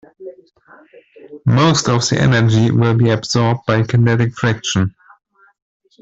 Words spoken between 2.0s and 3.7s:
the energy will be absorbed